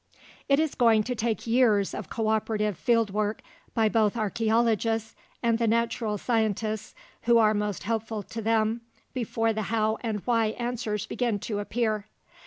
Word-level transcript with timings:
It 0.49 0.59
is 0.59 0.73
going 0.73 1.03
to 1.03 1.13
take 1.15 1.45
years 1.45 1.93
of 1.93 2.09
co 2.09 2.27
operative 2.29 2.75
field 2.75 3.11
work 3.13 3.43
by 3.75 3.87
both 3.87 4.17
archeologists 4.17 5.15
and 5.43 5.59
the 5.59 5.67
natural 5.67 6.17
scientists 6.17 6.95
who 7.25 7.37
are 7.37 7.53
most 7.53 7.83
helpful 7.83 8.23
to 8.23 8.41
them 8.41 8.81
before 9.13 9.53
the 9.53 9.61
how 9.61 9.99
and 10.01 10.21
why 10.25 10.47
answers 10.57 11.05
begin 11.05 11.37
to 11.41 11.59
appear. 11.59 12.07